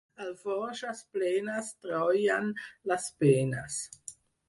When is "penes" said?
3.25-3.81